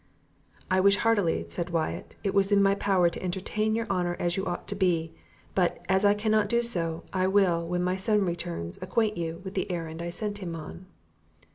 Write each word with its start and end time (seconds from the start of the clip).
"I 0.71 0.79
wish 0.79 0.95
heartily," 0.95 1.45
said 1.47 1.69
Wyatt, 1.69 2.15
"it 2.23 2.33
was 2.33 2.51
in 2.51 2.63
my 2.63 2.73
power 2.73 3.07
to 3.07 3.21
entertain 3.21 3.75
your 3.75 3.85
honour 3.85 4.15
as 4.17 4.35
you 4.35 4.43
ought 4.47 4.67
to 4.69 4.75
be; 4.75 5.13
but, 5.53 5.85
as 5.87 6.03
I 6.03 6.15
cannot 6.15 6.49
do 6.49 6.63
so, 6.63 7.03
I 7.13 7.27
will, 7.27 7.67
when 7.67 7.83
my 7.83 7.97
son 7.97 8.25
returns, 8.25 8.81
acquaint 8.81 9.15
you 9.15 9.41
with 9.43 9.53
the 9.53 9.69
errand 9.69 10.01
I 10.01 10.09
sent 10.09 10.39
him 10.39 10.55
on." 10.55 10.87